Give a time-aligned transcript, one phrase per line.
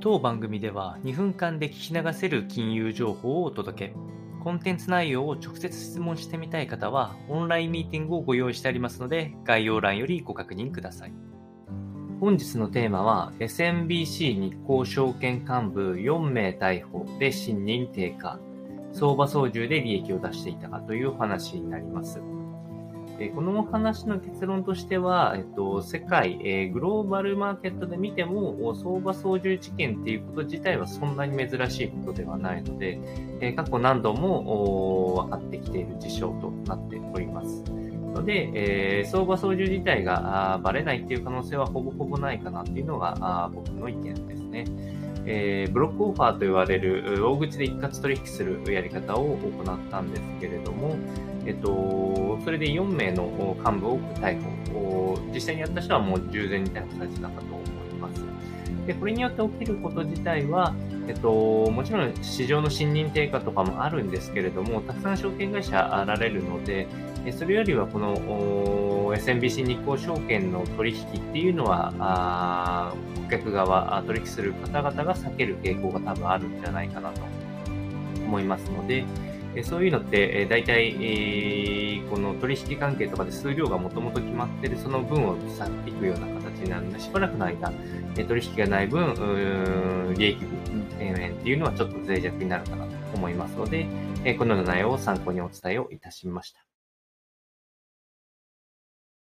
[0.00, 3.94] 当番組では2分間で聞き流せる金融情報をお届け。
[4.44, 11.12] コンテンツ内容を直接質問してみたい方は、オンラインミーティングをご用意してありますので、概要欄よりご確認ください。
[12.20, 18.38] 本日のテーマは、SMBC 日興証券幹部4名逮捕で信任低下、
[18.92, 22.20] 相場操縦で利益を出していたかというお話になります。
[23.20, 32.98] えこのお話の結論としては、えっと、世界、えー、グローバルマーケットで見ても、相場操縦事件っていうこと自体はそんなに珍しいことではないので、
[33.40, 37.64] えー、過去何度も分かってきている事象となっております。
[38.18, 44.64] ので、えー、相場操縦自体がばれないっていう可能性はほぼほぼないかなっていうのがあ僕の意見ですね。
[45.30, 50.96] えー、ブロックオファーと言われる大口で一括取引するやり方を行ったんですけれども、
[51.44, 55.18] えっと、それで4名の幹部を逮捕。
[55.34, 57.87] 実際にやった人はもう従前に逮捕されてたかと思います。
[57.98, 58.22] ます。
[58.86, 60.74] で、これによって起きること自体は、
[61.08, 66.86] えっと、もちろん市場の信任低下とかもあるんですけれども、たくさん証券会社あられるので、
[67.32, 68.16] それよりはこの
[69.14, 77.20] SMBC 日興証券の取引っていうのは、顧客側、取引する方々が避ける傾向が多分あるんじゃないかなと
[78.24, 79.04] 思いますので、
[79.64, 80.92] そういうのって、大体、
[82.10, 87.72] この取引関係とかで数量がもともと決まってるその分を去っていくような形になるので、しばらくの間、
[88.14, 90.58] 取引がない分、利益分
[91.00, 93.86] 円っていうのはちょっと脆弱になるかなと思いますので、
[94.38, 96.67] このような内容を参考にお伝えをいたしました。